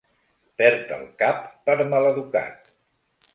Perd 0.61 0.93
el 0.95 1.03
cap 1.19 1.43
per 1.69 1.77
maleducat. 1.93 2.73